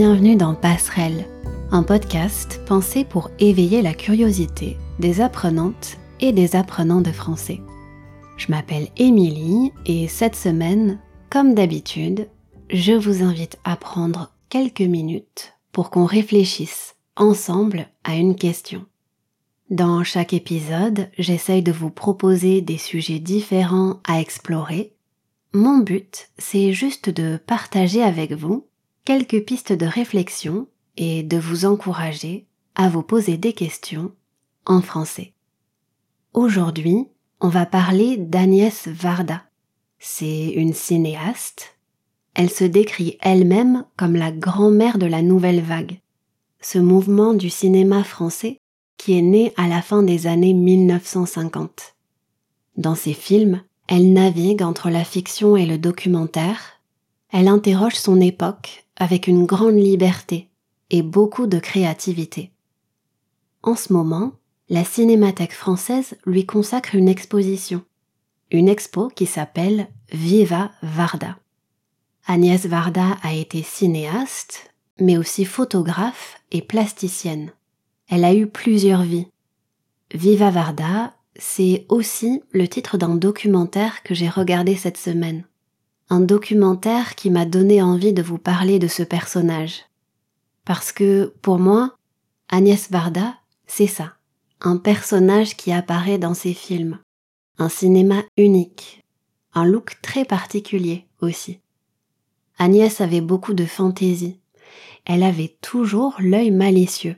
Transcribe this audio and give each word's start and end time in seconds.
Bienvenue 0.00 0.36
dans 0.36 0.54
Passerelle, 0.54 1.26
un 1.72 1.82
podcast 1.82 2.60
pensé 2.66 3.04
pour 3.04 3.32
éveiller 3.40 3.82
la 3.82 3.94
curiosité 3.94 4.76
des 5.00 5.20
apprenantes 5.20 5.96
et 6.20 6.30
des 6.30 6.54
apprenants 6.54 7.00
de 7.00 7.10
français. 7.10 7.60
Je 8.36 8.46
m'appelle 8.48 8.86
Émilie 8.96 9.72
et 9.86 10.06
cette 10.06 10.36
semaine, 10.36 11.00
comme 11.30 11.52
d'habitude, 11.52 12.28
je 12.70 12.92
vous 12.92 13.24
invite 13.24 13.58
à 13.64 13.74
prendre 13.74 14.30
quelques 14.50 14.82
minutes 14.82 15.54
pour 15.72 15.90
qu'on 15.90 16.04
réfléchisse 16.04 16.94
ensemble 17.16 17.88
à 18.04 18.14
une 18.14 18.36
question. 18.36 18.86
Dans 19.68 20.04
chaque 20.04 20.32
épisode, 20.32 21.08
j'essaye 21.18 21.64
de 21.64 21.72
vous 21.72 21.90
proposer 21.90 22.60
des 22.60 22.78
sujets 22.78 23.18
différents 23.18 23.98
à 24.06 24.20
explorer. 24.20 24.94
Mon 25.52 25.78
but, 25.78 26.28
c'est 26.38 26.72
juste 26.72 27.10
de 27.10 27.36
partager 27.36 28.00
avec 28.00 28.30
vous 28.32 28.68
quelques 29.08 29.42
pistes 29.42 29.72
de 29.72 29.86
réflexion 29.86 30.66
et 30.98 31.22
de 31.22 31.38
vous 31.38 31.64
encourager 31.64 32.44
à 32.74 32.90
vous 32.90 33.02
poser 33.02 33.38
des 33.38 33.54
questions 33.54 34.12
en 34.66 34.82
français. 34.82 35.32
Aujourd'hui, 36.34 37.06
on 37.40 37.48
va 37.48 37.64
parler 37.64 38.18
d'Agnès 38.18 38.86
Varda. 38.86 39.44
C'est 39.98 40.50
une 40.50 40.74
cinéaste. 40.74 41.78
Elle 42.34 42.50
se 42.50 42.64
décrit 42.64 43.16
elle-même 43.22 43.86
comme 43.96 44.14
la 44.14 44.30
grand-mère 44.30 44.98
de 44.98 45.06
la 45.06 45.22
nouvelle 45.22 45.62
vague, 45.62 46.00
ce 46.60 46.78
mouvement 46.78 47.32
du 47.32 47.48
cinéma 47.48 48.04
français 48.04 48.60
qui 48.98 49.16
est 49.16 49.22
né 49.22 49.54
à 49.56 49.68
la 49.68 49.80
fin 49.80 50.02
des 50.02 50.26
années 50.26 50.52
1950. 50.52 51.96
Dans 52.76 52.94
ses 52.94 53.14
films, 53.14 53.62
elle 53.86 54.12
navigue 54.12 54.60
entre 54.60 54.90
la 54.90 55.02
fiction 55.02 55.56
et 55.56 55.64
le 55.64 55.78
documentaire, 55.78 56.78
elle 57.30 57.48
interroge 57.48 57.94
son 57.94 58.20
époque 58.20 58.84
avec 58.98 59.28
une 59.28 59.46
grande 59.46 59.76
liberté 59.76 60.48
et 60.90 61.02
beaucoup 61.02 61.46
de 61.46 61.58
créativité. 61.58 62.50
En 63.62 63.76
ce 63.76 63.92
moment, 63.92 64.32
la 64.68 64.84
Cinémathèque 64.84 65.54
française 65.54 66.16
lui 66.26 66.44
consacre 66.44 66.94
une 66.94 67.08
exposition, 67.08 67.82
une 68.50 68.68
expo 68.68 69.08
qui 69.08 69.26
s'appelle 69.26 69.88
Viva 70.12 70.72
Varda. 70.82 71.38
Agnès 72.26 72.66
Varda 72.66 73.16
a 73.22 73.32
été 73.32 73.62
cinéaste, 73.62 74.74
mais 75.00 75.16
aussi 75.16 75.44
photographe 75.44 76.40
et 76.50 76.60
plasticienne. 76.60 77.52
Elle 78.08 78.24
a 78.24 78.34
eu 78.34 78.46
plusieurs 78.46 79.02
vies. 79.02 79.28
Viva 80.12 80.50
Varda, 80.50 81.14
c'est 81.36 81.86
aussi 81.88 82.42
le 82.50 82.66
titre 82.66 82.98
d'un 82.98 83.14
documentaire 83.14 84.02
que 84.02 84.14
j'ai 84.14 84.28
regardé 84.28 84.76
cette 84.76 84.98
semaine 84.98 85.44
un 86.10 86.20
documentaire 86.20 87.14
qui 87.14 87.30
m'a 87.30 87.44
donné 87.44 87.82
envie 87.82 88.12
de 88.12 88.22
vous 88.22 88.38
parler 88.38 88.78
de 88.78 88.88
ce 88.88 89.02
personnage. 89.02 89.84
Parce 90.64 90.92
que, 90.92 91.34
pour 91.42 91.58
moi, 91.58 91.94
Agnès 92.48 92.90
Varda, 92.90 93.34
c'est 93.66 93.86
ça, 93.86 94.14
un 94.60 94.76
personnage 94.76 95.56
qui 95.56 95.72
apparaît 95.72 96.18
dans 96.18 96.34
ses 96.34 96.54
films, 96.54 96.98
un 97.58 97.68
cinéma 97.68 98.22
unique, 98.36 99.04
un 99.54 99.64
look 99.64 99.96
très 100.02 100.24
particulier 100.24 101.06
aussi. 101.20 101.60
Agnès 102.58 103.00
avait 103.00 103.20
beaucoup 103.20 103.54
de 103.54 103.66
fantaisie, 103.66 104.38
elle 105.04 105.22
avait 105.22 105.56
toujours 105.60 106.16
l'œil 106.18 106.50
malicieux. 106.50 107.16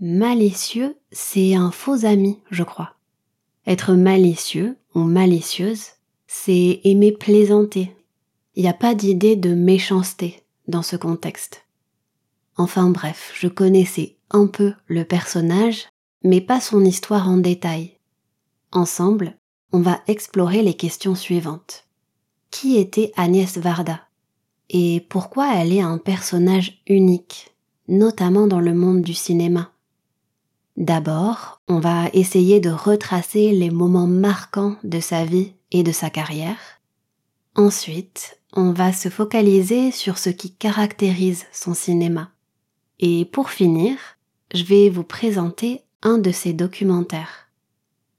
Malicieux, 0.00 0.96
c'est 1.12 1.54
un 1.54 1.70
faux 1.70 2.04
ami, 2.04 2.40
je 2.50 2.62
crois. 2.62 2.94
Être 3.66 3.94
malicieux 3.94 4.76
ou 4.94 5.00
malicieuse, 5.00 5.86
c'est 6.32 6.80
aimer 6.84 7.10
plaisanter. 7.10 7.92
Il 8.54 8.62
n'y 8.62 8.68
a 8.68 8.72
pas 8.72 8.94
d'idée 8.94 9.34
de 9.34 9.52
méchanceté 9.52 10.44
dans 10.68 10.82
ce 10.82 10.94
contexte. 10.94 11.64
Enfin 12.56 12.88
bref, 12.88 13.32
je 13.34 13.48
connaissais 13.48 14.16
un 14.30 14.46
peu 14.46 14.72
le 14.86 15.04
personnage, 15.04 15.88
mais 16.22 16.40
pas 16.40 16.60
son 16.60 16.84
histoire 16.84 17.28
en 17.28 17.36
détail. 17.36 17.96
Ensemble, 18.70 19.36
on 19.72 19.80
va 19.80 20.02
explorer 20.06 20.62
les 20.62 20.74
questions 20.74 21.16
suivantes. 21.16 21.88
Qui 22.52 22.78
était 22.78 23.10
Agnès 23.16 23.58
Varda? 23.58 24.00
Et 24.68 25.04
pourquoi 25.08 25.56
elle 25.56 25.72
est 25.72 25.82
un 25.82 25.98
personnage 25.98 26.80
unique, 26.86 27.56
notamment 27.88 28.46
dans 28.46 28.60
le 28.60 28.72
monde 28.72 29.02
du 29.02 29.14
cinéma? 29.14 29.72
D'abord, 30.76 31.60
on 31.66 31.80
va 31.80 32.08
essayer 32.12 32.60
de 32.60 32.70
retracer 32.70 33.50
les 33.50 33.70
moments 33.70 34.06
marquants 34.06 34.76
de 34.84 35.00
sa 35.00 35.24
vie 35.24 35.54
et 35.72 35.82
de 35.82 35.92
sa 35.92 36.10
carrière. 36.10 36.58
Ensuite, 37.54 38.38
on 38.52 38.72
va 38.72 38.92
se 38.92 39.08
focaliser 39.08 39.90
sur 39.90 40.18
ce 40.18 40.30
qui 40.30 40.52
caractérise 40.52 41.46
son 41.52 41.74
cinéma. 41.74 42.30
Et 42.98 43.24
pour 43.24 43.50
finir, 43.50 43.96
je 44.52 44.64
vais 44.64 44.90
vous 44.90 45.04
présenter 45.04 45.82
un 46.02 46.18
de 46.18 46.32
ses 46.32 46.52
documentaires. 46.52 47.48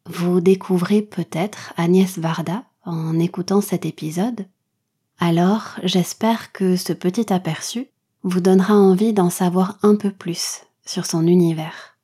Vous 0.06 0.42
découvrez 0.42 1.02
peut-être 1.02 1.74
Agnès 1.78 2.18
Varda 2.18 2.64
en 2.84 3.20
écoutant 3.20 3.62
cet 3.62 3.86
épisode. 3.86 4.46
Alors, 5.20 5.76
j'espère 5.84 6.52
que 6.52 6.76
ce 6.76 6.94
petit 6.94 7.32
aperçu 7.32 7.88
vous 8.24 8.40
donnera 8.40 8.74
envie 8.74 9.14
d'en 9.14 9.30
savoir 9.30 9.78
un 9.84 9.96
peu 9.96 10.12
plus 10.12 10.62
sur 10.86 11.06
son 11.06 11.28
univers. 11.28 11.98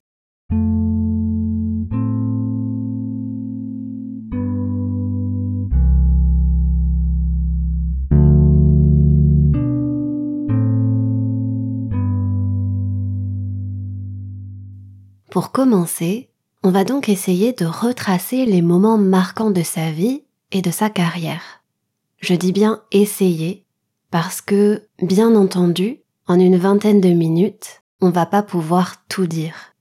Pour 15.30 15.52
commencer, 15.52 16.30
on 16.64 16.72
va 16.72 16.84
donc 16.84 17.10
essayer 17.10 17.54
de 17.54 17.66
retracer 17.66 18.46
les 18.46 18.62
moments 18.62 18.98
marquants 18.98 19.52
de 19.52 19.64
sa 19.64 19.92
vie 19.92 20.24
et 20.52 20.62
de 20.62 20.72
sa 20.72 20.90
carrière. 20.90 21.64
Je 22.20 22.34
dis 22.34 22.54
bien 22.54 22.82
essayer 22.92 23.66
parce 24.10 24.42
que, 24.42 24.88
bien 25.02 25.36
entendu, 25.36 26.00
en 26.28 26.40
une 26.40 26.58
vingtaine 26.58 27.02
de 27.02 27.10
minutes, 27.10 27.84
on 28.00 28.10
va 28.10 28.26
pas 28.26 28.42
pouvoir 28.42 29.06
tout 29.08 29.28
dire. 29.28 29.76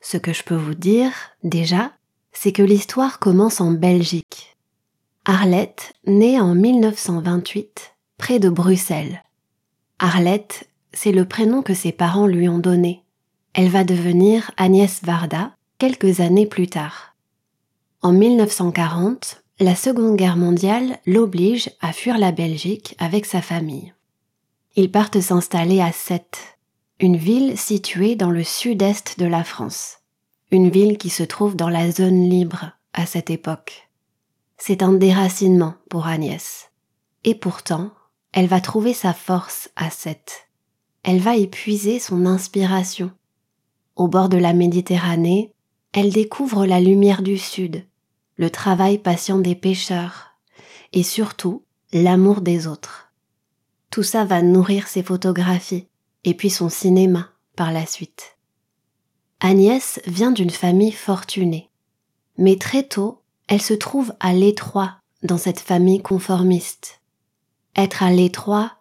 Ce 0.00 0.16
que 0.16 0.32
je 0.32 0.42
peux 0.42 0.56
vous 0.56 0.74
dire, 0.74 1.12
déjà, 1.44 1.92
c'est 2.32 2.52
que 2.52 2.62
l'histoire 2.62 3.20
commence 3.20 3.60
en 3.60 3.70
Belgique. 3.70 4.56
Arlette 5.24 5.94
naît 6.06 6.40
en 6.40 6.54
1928, 6.54 7.94
près 8.18 8.38
de 8.40 8.50
Bruxelles. 8.50 9.22
Arlette, 9.98 10.68
c'est 10.92 11.12
le 11.12 11.24
prénom 11.24 11.62
que 11.62 11.74
ses 11.74 11.92
parents 11.92 12.26
lui 12.26 12.48
ont 12.48 12.58
donné. 12.58 13.03
Elle 13.54 13.68
va 13.68 13.84
devenir 13.84 14.50
Agnès 14.56 15.00
Varda 15.04 15.52
quelques 15.78 16.18
années 16.18 16.46
plus 16.46 16.66
tard. 16.66 17.14
En 18.02 18.12
1940, 18.12 19.44
la 19.60 19.76
Seconde 19.76 20.16
Guerre 20.16 20.36
mondiale 20.36 20.98
l'oblige 21.06 21.70
à 21.80 21.92
fuir 21.92 22.18
la 22.18 22.32
Belgique 22.32 22.96
avec 22.98 23.26
sa 23.26 23.40
famille. 23.40 23.94
Ils 24.74 24.90
partent 24.90 25.20
s'installer 25.20 25.80
à 25.80 25.92
Sète, 25.92 26.58
une 26.98 27.16
ville 27.16 27.56
située 27.56 28.16
dans 28.16 28.32
le 28.32 28.42
sud-est 28.42 29.20
de 29.20 29.26
la 29.26 29.44
France, 29.44 29.98
une 30.50 30.68
ville 30.68 30.98
qui 30.98 31.08
se 31.08 31.22
trouve 31.22 31.54
dans 31.54 31.68
la 31.68 31.92
zone 31.92 32.28
libre 32.28 32.72
à 32.92 33.06
cette 33.06 33.30
époque. 33.30 33.88
C'est 34.58 34.82
un 34.82 34.94
déracinement 34.94 35.74
pour 35.90 36.08
Agnès. 36.08 36.70
Et 37.22 37.36
pourtant, 37.36 37.92
elle 38.32 38.48
va 38.48 38.60
trouver 38.60 38.94
sa 38.94 39.12
force 39.12 39.70
à 39.76 39.90
Sète. 39.90 40.48
Elle 41.04 41.20
va 41.20 41.36
épuiser 41.36 42.00
son 42.00 42.26
inspiration. 42.26 43.12
Au 43.96 44.08
bord 44.08 44.28
de 44.28 44.36
la 44.36 44.52
Méditerranée, 44.52 45.52
elle 45.92 46.12
découvre 46.12 46.66
la 46.66 46.80
lumière 46.80 47.22
du 47.22 47.38
sud, 47.38 47.86
le 48.36 48.50
travail 48.50 48.98
patient 48.98 49.38
des 49.38 49.54
pêcheurs, 49.54 50.34
et 50.92 51.04
surtout 51.04 51.62
l'amour 51.92 52.40
des 52.40 52.66
autres. 52.66 53.12
Tout 53.90 54.02
ça 54.02 54.24
va 54.24 54.42
nourrir 54.42 54.88
ses 54.88 55.04
photographies, 55.04 55.86
et 56.24 56.34
puis 56.34 56.50
son 56.50 56.68
cinéma 56.68 57.28
par 57.54 57.70
la 57.70 57.86
suite. 57.86 58.36
Agnès 59.38 60.00
vient 60.06 60.32
d'une 60.32 60.50
famille 60.50 60.92
fortunée, 60.92 61.70
mais 62.36 62.56
très 62.56 62.82
tôt, 62.82 63.20
elle 63.46 63.62
se 63.62 63.74
trouve 63.74 64.12
à 64.18 64.32
l'étroit 64.32 64.96
dans 65.22 65.38
cette 65.38 65.60
famille 65.60 66.02
conformiste. 66.02 67.00
Être 67.76 68.02
à 68.02 68.10
l'étroit, 68.10 68.72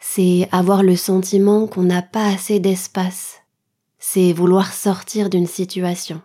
c'est 0.00 0.48
avoir 0.52 0.82
le 0.82 0.96
sentiment 0.96 1.66
qu'on 1.66 1.84
n'a 1.84 2.02
pas 2.02 2.26
assez 2.26 2.60
d'espace, 2.60 3.40
c'est 4.10 4.32
vouloir 4.32 4.72
sortir 4.72 5.28
d'une 5.28 5.46
situation. 5.46 6.22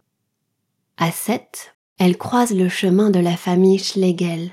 À 0.95 1.11
sept, 1.11 1.75
elle 1.99 2.17
croise 2.17 2.53
le 2.53 2.69
chemin 2.69 3.09
de 3.09 3.19
la 3.19 3.35
famille 3.35 3.77
Schlegel. 3.77 4.51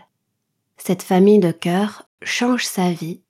Cette 0.79 1.05
famille 1.05 1.39
de 1.39 1.53
cœur 1.53 2.09
change 2.25 2.67
sa 2.67 2.91
vie 2.91 3.21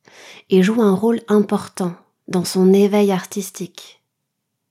et 0.49 0.63
joue 0.63 0.81
un 0.81 0.95
rôle 0.95 1.21
important 1.29 1.93
dans 2.29 2.47
son 2.47 2.73
éveil 2.73 3.13
artistique. 3.13 4.01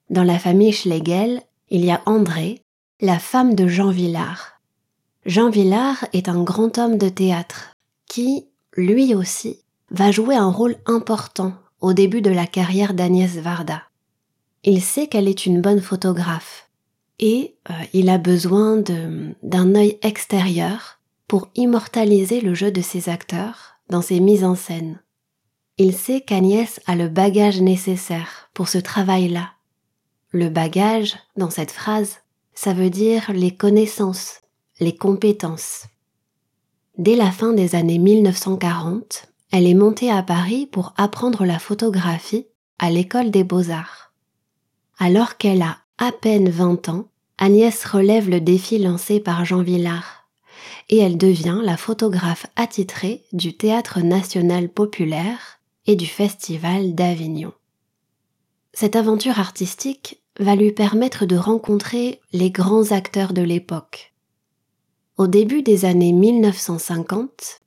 Dans 0.09 0.23
la 0.23 0.39
famille 0.39 0.73
Schlegel, 0.73 1.43
il 1.69 1.85
y 1.85 1.91
a 1.91 2.01
André, 2.07 2.63
la 2.99 3.19
femme 3.19 3.53
de 3.53 3.67
Jean 3.67 3.91
Villard. 3.91 4.59
Jean 5.27 5.51
Villard 5.51 6.05
est 6.11 6.27
un 6.27 6.41
grand 6.41 6.79
homme 6.79 6.97
de 6.97 7.09
théâtre 7.09 7.75
qui, 8.07 8.47
lui 8.75 9.13
aussi, 9.13 9.59
va 9.91 10.09
jouer 10.09 10.35
un 10.35 10.49
rôle 10.49 10.77
important 10.87 11.53
au 11.81 11.93
début 11.93 12.23
de 12.23 12.31
la 12.31 12.47
carrière 12.47 12.95
d'Agnès 12.95 13.35
Varda. 13.35 13.83
Il 14.63 14.81
sait 14.81 15.07
qu'elle 15.07 15.27
est 15.27 15.45
une 15.45 15.61
bonne 15.61 15.81
photographe 15.81 16.69
et 17.19 17.55
euh, 17.69 17.73
il 17.93 18.09
a 18.09 18.17
besoin 18.17 18.77
d'un 18.77 19.75
œil 19.75 19.97
extérieur 20.01 20.99
pour 21.27 21.49
immortaliser 21.55 22.41
le 22.41 22.53
jeu 22.53 22.71
de 22.71 22.81
ses 22.81 23.07
acteurs 23.07 23.75
dans 23.89 24.01
ses 24.01 24.19
mises 24.19 24.43
en 24.43 24.55
scène. 24.55 24.99
Il 25.77 25.95
sait 25.95 26.21
qu'Agnès 26.21 26.81
a 26.87 26.95
le 26.95 27.07
bagage 27.07 27.61
nécessaire 27.61 28.49
pour 28.53 28.67
ce 28.67 28.77
travail-là. 28.77 29.51
Le 30.31 30.49
bagage, 30.49 31.15
dans 31.37 31.49
cette 31.49 31.71
phrase, 31.71 32.17
ça 32.53 32.73
veut 32.73 32.89
dire 32.89 33.31
les 33.33 33.51
connaissances, 33.51 34.41
les 34.81 34.95
compétences. 34.95 35.85
Dès 36.97 37.15
la 37.15 37.31
fin 37.31 37.53
des 37.53 37.75
années 37.75 37.97
1940, 37.97 39.27
elle 39.51 39.65
est 39.65 39.73
montée 39.73 40.11
à 40.11 40.21
Paris 40.21 40.67
pour 40.69 40.93
apprendre 40.97 41.45
la 41.45 41.59
photographie 41.59 42.45
à 42.77 42.91
l'école 42.91 43.31
des 43.31 43.45
beaux-arts. 43.45 44.08
Alors 45.01 45.37
qu'elle 45.37 45.61
a 45.61 45.77
à 45.97 46.11
peine 46.11 46.49
20 46.49 46.89
ans, 46.89 47.07
Agnès 47.37 47.85
relève 47.85 48.29
le 48.29 48.41
défi 48.41 48.77
lancé 48.77 49.21
par 49.21 49.45
Jean 49.45 49.63
Villard 49.63 50.27
et 50.89 50.97
elle 50.97 51.17
devient 51.17 51.61
la 51.63 51.77
photographe 51.77 52.47
attitrée 52.57 53.23
du 53.31 53.55
Théâtre 53.55 54.01
national 54.01 54.67
populaire 54.67 55.59
et 55.85 55.95
du 55.95 56.05
Festival 56.05 56.95
d'Avignon. 56.95 57.53
Cette 58.73 58.97
aventure 58.97 59.39
artistique 59.39 60.21
va 60.37 60.55
lui 60.55 60.73
permettre 60.73 61.25
de 61.25 61.37
rencontrer 61.37 62.19
les 62.33 62.51
grands 62.51 62.91
acteurs 62.91 63.31
de 63.31 63.41
l'époque. 63.41 64.13
Au 65.17 65.27
début 65.27 65.61
des 65.61 65.85
années 65.85 66.13
1950, 66.13 67.59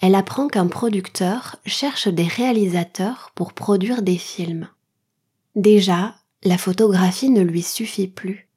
elle 0.00 0.14
apprend 0.14 0.46
qu'un 0.46 0.68
producteur 0.68 1.56
cherche 1.66 2.06
des 2.06 2.26
réalisateurs 2.26 3.32
pour 3.34 3.54
produire 3.54 4.02
des 4.02 4.18
films. 4.18 4.68
Déjà, 5.56 6.14
la 6.44 6.58
photographie 6.58 7.30
ne 7.30 7.42
lui 7.42 7.62
suffit 7.62 8.08
plus. 8.08 8.48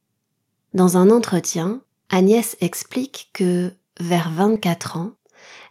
Dans 0.74 0.98
un 0.98 1.10
entretien, 1.10 1.81
Agnès 2.10 2.58
explique 2.62 3.30
que, 3.34 3.72
vers 4.00 4.31
24 4.31 4.98
ans, 4.98 5.12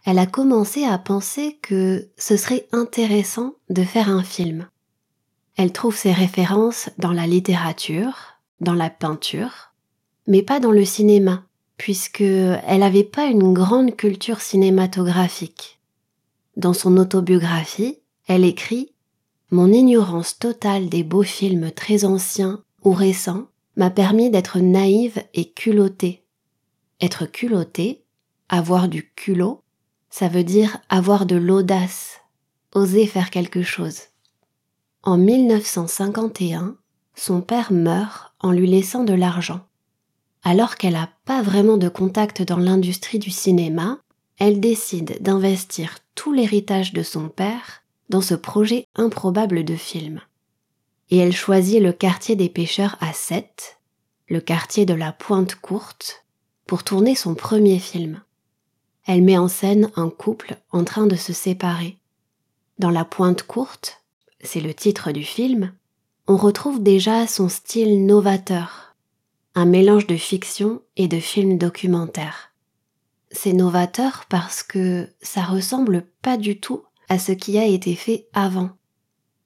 elle 0.05 0.19
a 0.19 0.25
commencé 0.25 0.85
à 0.85 0.97
penser 0.97 1.59
que 1.61 2.09
ce 2.17 2.37
serait 2.37 2.67
intéressant 2.71 3.53
de 3.69 3.83
faire 3.83 4.09
un 4.09 4.23
film. 4.23 4.67
Elle 5.55 5.71
trouve 5.71 5.95
ses 5.95 6.13
références 6.13 6.89
dans 6.97 7.11
la 7.11 7.27
littérature, 7.27 8.39
dans 8.61 8.73
la 8.73 8.89
peinture, 8.89 9.73
mais 10.27 10.41
pas 10.41 10.59
dans 10.59 10.71
le 10.71 10.85
cinéma, 10.85 11.43
puisque 11.77 12.21
elle 12.21 12.79
n'avait 12.79 13.03
pas 13.03 13.25
une 13.25 13.53
grande 13.53 13.95
culture 13.95 14.41
cinématographique. 14.41 15.79
Dans 16.55 16.73
son 16.73 16.97
autobiographie, 16.97 17.99
elle 18.27 18.45
écrit 18.45 18.93
Mon 19.51 19.73
ignorance 19.73 20.37
totale 20.37 20.89
des 20.89 21.03
beaux 21.03 21.23
films 21.23 21.71
très 21.71 22.05
anciens 22.05 22.63
ou 22.83 22.91
récents 22.91 23.47
m'a 23.77 23.89
permis 23.89 24.29
d'être 24.29 24.59
naïve 24.59 25.23
et 25.33 25.49
culottée. 25.49 26.23
Être 27.01 27.25
culottée, 27.25 28.03
avoir 28.47 28.87
du 28.87 29.11
culot, 29.15 29.63
ça 30.11 30.27
veut 30.27 30.43
dire 30.43 30.77
avoir 30.89 31.25
de 31.25 31.35
l'audace, 31.35 32.21
oser 32.75 33.07
faire 33.07 33.31
quelque 33.31 33.63
chose. 33.63 34.01
En 35.01 35.17
1951, 35.17 36.75
son 37.15 37.41
père 37.41 37.71
meurt 37.71 38.33
en 38.39 38.51
lui 38.51 38.67
laissant 38.67 39.03
de 39.03 39.13
l'argent. 39.13 39.61
Alors 40.43 40.75
qu'elle 40.75 40.93
n'a 40.93 41.09
pas 41.25 41.41
vraiment 41.41 41.77
de 41.77 41.89
contact 41.89 42.43
dans 42.43 42.57
l'industrie 42.57 43.19
du 43.19 43.31
cinéma, 43.31 43.97
elle 44.37 44.59
décide 44.59 45.17
d'investir 45.21 45.97
tout 46.13 46.33
l'héritage 46.33 46.93
de 46.93 47.01
son 47.01 47.29
père 47.29 47.83
dans 48.09 48.21
ce 48.21 48.35
projet 48.35 48.85
improbable 48.95 49.63
de 49.63 49.75
film. 49.75 50.21
Et 51.09 51.17
elle 51.17 51.35
choisit 51.35 51.81
le 51.81 51.93
quartier 51.93 52.35
des 52.35 52.49
pêcheurs 52.49 52.97
à 52.99 53.13
Sète, 53.13 53.79
le 54.27 54.41
quartier 54.41 54.85
de 54.85 54.93
la 54.93 55.11
Pointe 55.11 55.55
Courte, 55.55 56.25
pour 56.67 56.83
tourner 56.83 57.15
son 57.15 57.33
premier 57.33 57.79
film. 57.79 58.21
Elle 59.05 59.23
met 59.23 59.37
en 59.37 59.47
scène 59.47 59.89
un 59.95 60.09
couple 60.09 60.57
en 60.71 60.83
train 60.83 61.07
de 61.07 61.15
se 61.15 61.33
séparer. 61.33 61.97
Dans 62.77 62.91
la 62.91 63.05
Pointe 63.05 63.43
Courte, 63.43 64.03
c'est 64.41 64.61
le 64.61 64.73
titre 64.73 65.11
du 65.11 65.23
film, 65.23 65.73
on 66.27 66.37
retrouve 66.37 66.83
déjà 66.83 67.25
son 67.25 67.49
style 67.49 68.05
novateur, 68.05 68.95
un 69.55 69.65
mélange 69.65 70.05
de 70.05 70.15
fiction 70.15 70.81
et 70.95 71.07
de 71.07 71.19
film 71.19 71.57
documentaire. 71.57 72.51
C'est 73.31 73.53
novateur 73.53 74.25
parce 74.29 74.61
que 74.61 75.09
ça 75.21 75.41
ressemble 75.41 76.05
pas 76.21 76.37
du 76.37 76.59
tout 76.59 76.83
à 77.09 77.19
ce 77.19 77.31
qui 77.31 77.57
a 77.57 77.65
été 77.65 77.95
fait 77.95 78.27
avant. 78.33 78.69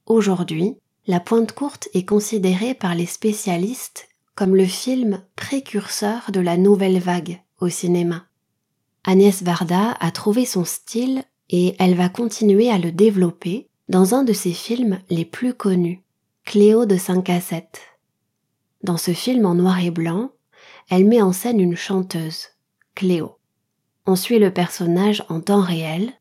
Aujourd'hui, 0.05 0.75
La 1.07 1.19
Pointe 1.19 1.53
Courte 1.53 1.89
est 1.93 2.05
considérée 2.05 2.73
par 2.73 2.93
les 2.93 3.05
spécialistes 3.05 4.07
comme 4.35 4.55
le 4.55 4.65
film 4.65 5.23
précurseur 5.35 6.31
de 6.31 6.39
la 6.39 6.57
nouvelle 6.57 6.99
vague 6.99 7.41
au 7.59 7.69
cinéma. 7.69 8.25
Agnès 9.05 9.43
Varda 9.43 9.91
a 9.99 10.11
trouvé 10.11 10.45
son 10.45 10.65
style 10.65 11.23
et 11.49 11.75
elle 11.79 11.95
va 11.95 12.09
continuer 12.09 12.69
à 12.69 12.77
le 12.77 12.91
développer 12.91 13.69
dans 13.89 14.15
un 14.15 14.23
de 14.23 14.33
ses 14.33 14.53
films 14.53 14.99
les 15.09 15.25
plus 15.25 15.53
connus, 15.53 16.01
Cléo 16.45 16.85
de 16.85 16.97
5 16.97 17.29
à 17.29 17.41
7. 17.41 17.81
Dans 18.81 18.97
ce 18.97 19.11
film 19.11 19.45
en 19.45 19.55
noir 19.55 19.79
et 19.79 19.91
blanc, 19.91 20.31
elle 20.89 21.05
met 21.05 21.21
en 21.21 21.31
scène 21.31 21.59
une 21.59 21.75
chanteuse, 21.75 22.47
Cléo. 22.95 23.37
On 24.05 24.15
suit 24.15 24.39
le 24.39 24.51
personnage 24.51 25.23
en 25.29 25.39
temps 25.39 25.61
réel. 25.61 26.13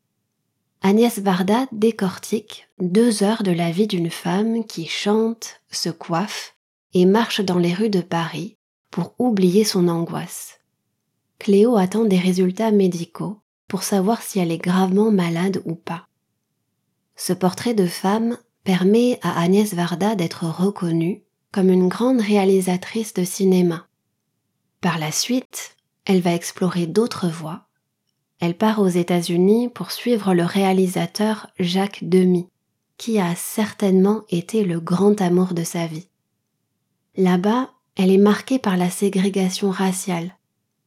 Agnès 0.85 1.17
Varda 1.19 1.65
décortique 1.71 2.67
deux 2.77 3.23
heures 3.23 3.43
de 3.43 3.51
la 3.51 3.71
vie 3.71 3.87
d'une 3.87 4.09
femme 4.09 4.65
qui 4.65 4.85
chante, 4.85 5.61
se 5.71 5.89
coiffe 5.89 6.57
et 6.93 7.05
marche 7.05 7.39
dans 7.39 7.57
les 7.57 7.73
rues 7.73 7.89
de 7.89 8.01
Paris 8.01 8.57
pour 8.91 9.15
oublier 9.17 9.63
son 9.63 9.87
angoisse. 9.87 10.59
Cléo 11.39 11.77
attend 11.77 12.03
des 12.03 12.19
résultats 12.19 12.71
médicaux 12.71 13.39
pour 13.69 13.83
savoir 13.83 14.21
si 14.21 14.39
elle 14.39 14.51
est 14.51 14.57
gravement 14.57 15.09
malade 15.09 15.61
ou 15.63 15.75
pas. 15.75 16.09
Ce 17.15 17.31
portrait 17.31 17.73
de 17.73 17.87
femme 17.87 18.37
permet 18.65 19.19
à 19.21 19.41
Agnès 19.41 19.73
Varda 19.73 20.15
d'être 20.15 20.45
reconnue 20.45 21.23
comme 21.53 21.69
une 21.69 21.87
grande 21.87 22.19
réalisatrice 22.19 23.13
de 23.13 23.23
cinéma. 23.23 23.87
Par 24.81 24.99
la 24.99 25.13
suite, 25.13 25.77
elle 26.03 26.19
va 26.19 26.33
explorer 26.33 26.87
d'autres 26.87 27.29
voies. 27.29 27.69
Elle 28.43 28.57
part 28.57 28.79
aux 28.79 28.89
États-Unis 28.89 29.69
pour 29.69 29.91
suivre 29.91 30.33
le 30.33 30.43
réalisateur 30.43 31.47
Jacques 31.59 31.99
Demy, 32.01 32.49
qui 32.97 33.17
a 33.17 33.35
certainement 33.35 34.23
été 34.29 34.65
le 34.65 34.81
grand 34.81 35.21
amour 35.21 35.53
de 35.53 35.63
sa 35.63 35.87
vie. 35.87 36.09
Là-bas, 37.15 37.69
elle 37.95 38.11
est 38.11 38.17
marquée 38.17 38.59
par 38.59 38.75
la 38.75 38.89
ségrégation 38.89 39.71
raciale, 39.71 40.35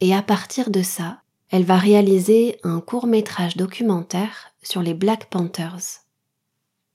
et 0.00 0.14
à 0.14 0.20
partir 0.20 0.68
de 0.68 0.82
ça, 0.82 1.22
elle 1.48 1.64
va 1.64 1.78
réaliser 1.78 2.58
un 2.62 2.80
court 2.80 3.06
métrage 3.06 3.56
documentaire 3.56 4.52
sur 4.62 4.82
les 4.82 4.92
Black 4.92 5.30
Panthers. 5.30 6.02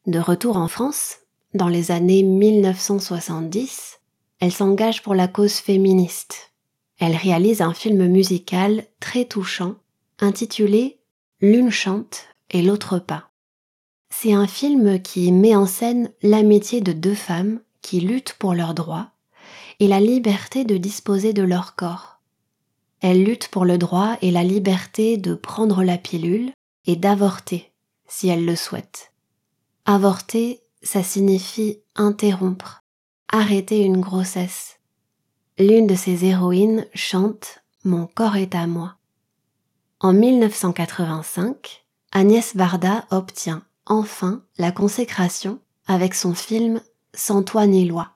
De 0.06 0.20
retour 0.20 0.58
en 0.58 0.68
France, 0.68 1.22
dans 1.56 1.70
les 1.70 1.90
années 1.90 2.22
1970, 2.22 4.00
elle 4.40 4.52
s'engage 4.52 5.02
pour 5.02 5.16
la 5.16 5.28
cause 5.28 5.56
féministe. 5.56 6.52
Elle 7.00 7.16
réalise 7.16 7.62
un 7.64 7.74
film 7.74 8.06
musical 8.06 8.86
très 9.00 9.26
touchant 9.26 9.74
intitulé 10.22 11.00
L'une 11.42 11.72
chante 11.72 12.28
et 12.52 12.62
l'autre 12.62 13.00
pas. 13.00 13.32
C'est 14.12 14.34
un 14.34 14.48
film 14.48 15.02
qui 15.02 15.32
met 15.32 15.56
en 15.56 15.66
scène 15.66 16.12
l'amitié 16.22 16.82
de 16.82 16.92
deux 16.92 17.16
femmes 17.16 17.60
qui 17.82 18.00
luttent 18.00 18.36
pour 18.38 18.54
leurs 18.54 18.76
droits 18.76 19.10
et 19.80 19.88
la 19.88 20.00
liberté 20.00 20.64
de 20.64 20.78
disposer 20.78 21.34
de 21.34 21.42
leur 21.42 21.76
corps. 21.76 22.20
Elles 23.00 23.24
luttent 23.24 23.48
pour 23.48 23.66
le 23.66 23.80
droit 23.80 24.18
et 24.22 24.30
la 24.30 24.44
liberté 24.44 25.18
de 25.18 25.34
prendre 25.34 25.84
la 25.84 25.98
pilule 25.98 26.52
et 26.86 26.96
d'avorter 26.96 27.72
si 28.08 28.28
elles 28.28 28.46
le 28.46 28.56
souhaitent. 28.56 29.12
Avorter 29.86 30.62
ça 30.84 31.04
signifie 31.04 31.80
interrompre, 31.96 32.84
arrêter 33.28 33.82
une 33.82 34.02
grossesse. 34.02 34.80
L'une 35.58 35.88
de 35.88 35.96
ces 35.96 36.26
héroïnes 36.26 36.88
chante 36.94 37.64
Mon 37.84 38.08
corps 38.08 38.36
est 38.36 38.56
à 38.56 38.68
moi. 38.68 38.98
En 40.04 40.14
1985, 40.14 41.86
Agnès 42.12 42.56
Varda 42.56 43.06
obtient 43.12 43.62
enfin 43.86 44.42
la 44.58 44.72
consécration 44.72 45.60
avec 45.86 46.16
son 46.16 46.34
film 46.34 46.82
Sans 47.14 47.44
toi 47.44 47.68
ni 47.68 47.86
loi, 47.86 48.10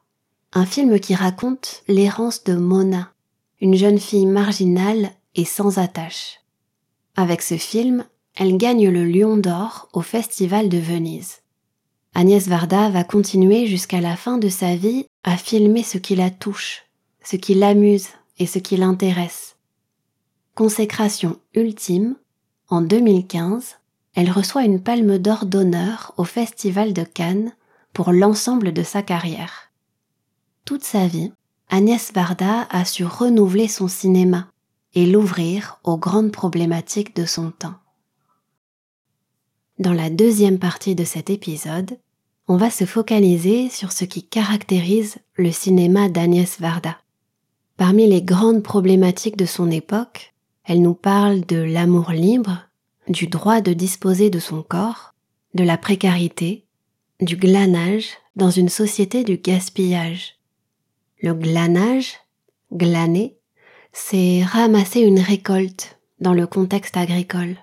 un 0.53 0.65
film 0.65 0.99
qui 0.99 1.13
raconte 1.13 1.83
l'errance 1.87 2.43
de 2.43 2.55
Mona, 2.55 3.11
une 3.61 3.75
jeune 3.75 3.99
fille 3.99 4.25
marginale 4.25 5.11
et 5.35 5.45
sans 5.45 5.77
attache. 5.77 6.39
Avec 7.15 7.43
ce 7.43 7.55
film, 7.55 8.03
elle 8.33 8.57
gagne 8.57 8.89
le 8.89 9.05
Lion 9.05 9.37
d'Or 9.37 9.87
au 9.93 10.01
Festival 10.01 10.69
de 10.69 10.79
Venise. 10.79 11.43
Agnès 12.15 12.47
Varda 12.47 12.89
va 12.89 13.03
continuer 13.03 13.67
jusqu'à 13.67 14.01
la 14.01 14.15
fin 14.15 14.39
de 14.39 14.49
sa 14.49 14.75
vie 14.75 15.05
à 15.23 15.37
filmer 15.37 15.83
ce 15.83 15.99
qui 15.99 16.15
la 16.15 16.31
touche, 16.31 16.85
ce 17.23 17.35
qui 17.35 17.53
l'amuse 17.53 18.07
et 18.39 18.47
ce 18.47 18.57
qui 18.57 18.75
l'intéresse. 18.75 19.54
Consécration 20.55 21.37
ultime, 21.53 22.15
en 22.69 22.81
2015, 22.81 23.75
elle 24.13 24.31
reçoit 24.31 24.63
une 24.63 24.81
palme 24.81 25.17
d'or 25.17 25.45
d'honneur 25.45 26.13
au 26.15 26.23
Festival 26.23 26.93
de 26.93 27.03
Cannes 27.03 27.51
pour 27.91 28.13
l'ensemble 28.13 28.71
de 28.71 28.81
sa 28.81 29.01
carrière. 29.01 29.73
Toute 30.63 30.85
sa 30.85 31.07
vie, 31.07 31.33
Agnès 31.67 32.13
Varda 32.13 32.69
a 32.69 32.85
su 32.85 33.03
renouveler 33.03 33.67
son 33.67 33.89
cinéma 33.89 34.47
et 34.93 35.05
l'ouvrir 35.05 35.81
aux 35.83 35.97
grandes 35.97 36.31
problématiques 36.31 37.17
de 37.17 37.25
son 37.25 37.51
temps. 37.51 37.75
Dans 39.77 39.93
la 39.93 40.09
deuxième 40.09 40.57
partie 40.57 40.95
de 40.95 41.03
cet 41.03 41.29
épisode, 41.29 41.97
on 42.47 42.55
va 42.55 42.69
se 42.69 42.85
focaliser 42.85 43.69
sur 43.69 43.91
ce 43.91 44.05
qui 44.05 44.23
caractérise 44.23 45.17
le 45.35 45.51
cinéma 45.51 46.07
d'Agnès 46.07 46.61
Varda. 46.61 46.97
Parmi 47.75 48.07
les 48.07 48.21
grandes 48.21 48.63
problématiques 48.63 49.35
de 49.35 49.45
son 49.45 49.69
époque, 49.69 50.31
elle 50.65 50.81
nous 50.81 50.95
parle 50.95 51.41
de 51.45 51.57
l'amour 51.57 52.11
libre, 52.11 52.67
du 53.07 53.27
droit 53.27 53.61
de 53.61 53.73
disposer 53.73 54.29
de 54.29 54.39
son 54.39 54.63
corps, 54.63 55.13
de 55.53 55.63
la 55.63 55.77
précarité, 55.77 56.65
du 57.21 57.37
glanage 57.37 58.09
dans 58.35 58.49
une 58.49 58.69
société 58.69 59.23
du 59.23 59.37
gaspillage. 59.37 60.35
Le 61.21 61.33
glanage, 61.33 62.15
glaner, 62.73 63.37
c'est 63.93 64.43
ramasser 64.43 65.01
une 65.01 65.19
récolte 65.19 65.99
dans 66.19 66.33
le 66.33 66.47
contexte 66.47 66.97
agricole, 66.97 67.55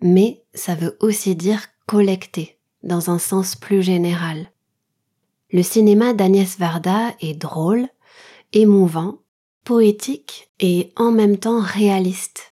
mais 0.00 0.42
ça 0.54 0.74
veut 0.74 0.96
aussi 1.00 1.36
dire 1.36 1.66
collecter 1.86 2.58
dans 2.82 3.10
un 3.10 3.18
sens 3.18 3.54
plus 3.54 3.82
général. 3.82 4.50
Le 5.50 5.62
cinéma 5.62 6.14
d'Agnès 6.14 6.58
Varda 6.58 7.14
est 7.20 7.34
drôle, 7.34 7.88
émouvant, 8.52 9.18
poétique 9.68 10.48
et 10.60 10.94
en 10.96 11.12
même 11.12 11.36
temps 11.36 11.60
réaliste. 11.60 12.54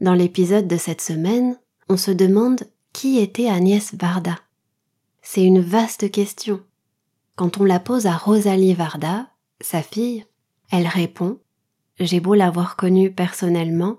Dans 0.00 0.14
l'épisode 0.14 0.66
de 0.66 0.76
cette 0.76 1.00
semaine, 1.00 1.56
on 1.88 1.96
se 1.96 2.10
demande 2.10 2.64
qui 2.92 3.20
était 3.20 3.48
Agnès 3.48 3.94
Varda. 3.94 4.36
C'est 5.22 5.44
une 5.44 5.60
vaste 5.60 6.10
question. 6.10 6.60
Quand 7.36 7.58
on 7.58 7.64
la 7.64 7.78
pose 7.78 8.06
à 8.06 8.16
Rosalie 8.16 8.74
Varda, 8.74 9.28
sa 9.60 9.80
fille, 9.80 10.26
elle 10.72 10.88
répond 10.88 11.38
J'ai 12.00 12.18
beau 12.18 12.34
l'avoir 12.34 12.74
connue 12.74 13.12
personnellement, 13.12 13.98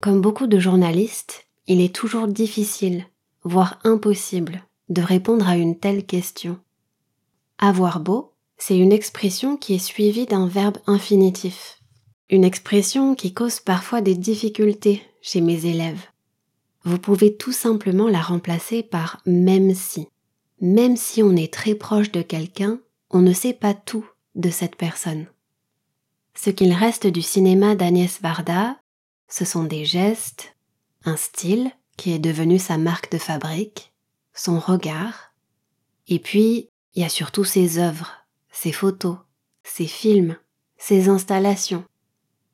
comme 0.00 0.22
beaucoup 0.22 0.46
de 0.46 0.58
journalistes, 0.58 1.48
il 1.66 1.82
est 1.82 1.94
toujours 1.94 2.28
difficile, 2.28 3.04
voire 3.44 3.78
impossible, 3.84 4.64
de 4.88 5.02
répondre 5.02 5.46
à 5.46 5.58
une 5.58 5.78
telle 5.78 6.06
question. 6.06 6.58
Avoir 7.58 8.00
beau, 8.00 8.32
c'est 8.58 8.76
une 8.76 8.92
expression 8.92 9.56
qui 9.56 9.74
est 9.74 9.78
suivie 9.78 10.26
d'un 10.26 10.48
verbe 10.48 10.78
infinitif. 10.86 11.80
Une 12.28 12.44
expression 12.44 13.14
qui 13.14 13.32
cause 13.32 13.60
parfois 13.60 14.00
des 14.00 14.14
difficultés 14.14 15.02
chez 15.22 15.40
mes 15.40 15.64
élèves. 15.64 16.04
Vous 16.84 16.98
pouvez 16.98 17.36
tout 17.36 17.52
simplement 17.52 18.08
la 18.08 18.20
remplacer 18.20 18.82
par 18.82 19.22
même 19.24 19.74
si. 19.74 20.08
Même 20.60 20.96
si 20.96 21.22
on 21.22 21.36
est 21.36 21.52
très 21.52 21.74
proche 21.74 22.10
de 22.10 22.20
quelqu'un, 22.20 22.80
on 23.10 23.20
ne 23.20 23.32
sait 23.32 23.52
pas 23.52 23.74
tout 23.74 24.06
de 24.34 24.50
cette 24.50 24.76
personne. 24.76 25.26
Ce 26.34 26.50
qu'il 26.50 26.72
reste 26.72 27.06
du 27.06 27.22
cinéma 27.22 27.74
d'Agnès 27.74 28.20
Varda, 28.20 28.76
ce 29.28 29.44
sont 29.44 29.64
des 29.64 29.84
gestes, 29.84 30.56
un 31.04 31.16
style 31.16 31.70
qui 31.96 32.12
est 32.12 32.18
devenu 32.18 32.58
sa 32.58 32.78
marque 32.78 33.10
de 33.10 33.18
fabrique, 33.18 33.92
son 34.34 34.58
regard, 34.58 35.32
et 36.06 36.18
puis 36.18 36.70
il 36.94 37.02
y 37.02 37.04
a 37.04 37.08
surtout 37.08 37.44
ses 37.44 37.78
œuvres, 37.78 38.17
ses 38.60 38.72
photos, 38.72 39.18
ses 39.62 39.86
films, 39.86 40.36
ses 40.78 41.08
installations. 41.08 41.84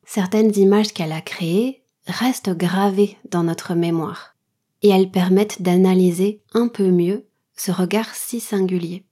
Certaines 0.04 0.54
images 0.58 0.92
qu'elle 0.92 1.12
a 1.12 1.22
créées 1.22 1.82
restent 2.06 2.50
gravées 2.50 3.16
dans 3.30 3.42
notre 3.42 3.74
mémoire, 3.74 4.36
et 4.82 4.90
elles 4.90 5.10
permettent 5.10 5.62
d'analyser 5.62 6.42
un 6.52 6.68
peu 6.68 6.90
mieux 6.90 7.24
ce 7.56 7.70
regard 7.70 8.14
si 8.14 8.38
singulier. 8.40 9.06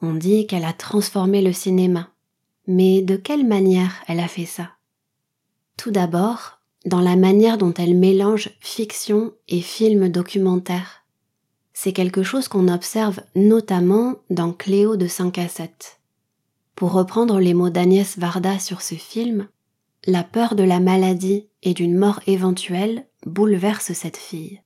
On 0.00 0.14
dit 0.14 0.46
qu'elle 0.46 0.64
a 0.64 0.72
transformé 0.72 1.42
le 1.42 1.52
cinéma, 1.52 2.10
mais 2.68 3.02
de 3.02 3.16
quelle 3.16 3.44
manière 3.44 3.96
elle 4.06 4.20
a 4.20 4.28
fait 4.28 4.46
ça? 4.46 4.70
Tout 5.76 5.90
d'abord, 5.90 6.60
dans 6.86 7.00
la 7.00 7.16
manière 7.16 7.58
dont 7.58 7.74
elle 7.74 7.96
mélange 7.96 8.50
fiction 8.60 9.32
et 9.48 9.60
film 9.60 10.08
documentaire. 10.10 11.04
C'est 11.80 11.92
quelque 11.92 12.24
chose 12.24 12.48
qu'on 12.48 12.66
observe 12.66 13.20
notamment 13.36 14.16
dans 14.30 14.52
Cléo 14.52 14.96
de 14.96 15.06
5 15.06 15.38
à 15.38 15.46
7. 15.46 16.00
Pour 16.74 16.90
reprendre 16.90 17.38
les 17.38 17.54
mots 17.54 17.70
d'Agnès 17.70 18.18
Varda 18.18 18.58
sur 18.58 18.82
ce 18.82 18.96
film, 18.96 19.46
la 20.04 20.24
peur 20.24 20.56
de 20.56 20.64
la 20.64 20.80
maladie 20.80 21.46
et 21.62 21.74
d'une 21.74 21.96
mort 21.96 22.18
éventuelle 22.26 23.06
bouleverse 23.26 23.92
cette 23.92 24.16
fille. 24.16 24.60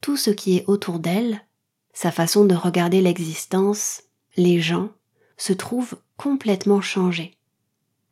Tout 0.00 0.16
ce 0.16 0.30
qui 0.30 0.56
est 0.56 0.64
autour 0.68 1.00
d'elle, 1.00 1.44
sa 1.92 2.12
façon 2.12 2.44
de 2.44 2.54
regarder 2.54 3.00
l'existence, 3.00 4.04
les 4.36 4.60
gens, 4.60 4.90
se 5.36 5.52
trouve 5.52 5.96
complètement 6.16 6.80
changé. 6.80 7.36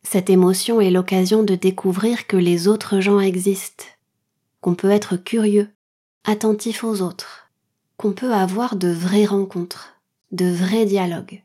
Cette 0.03 0.29
émotion 0.29 0.81
est 0.81 0.91
l'occasion 0.91 1.43
de 1.43 1.55
découvrir 1.55 2.27
que 2.27 2.35
les 2.35 2.67
autres 2.67 2.99
gens 2.99 3.21
existent, 3.21 3.85
qu'on 4.59 4.75
peut 4.75 4.91
être 4.91 5.15
curieux, 5.15 5.69
attentif 6.25 6.83
aux 6.83 6.99
autres, 6.99 7.44
qu'on 7.97 8.13
peut 8.13 8.33
avoir 8.33 8.75
de 8.75 8.89
vraies 8.89 9.25
rencontres, 9.25 9.95
de 10.31 10.45
vrais 10.45 10.85
dialogues. 10.85 11.43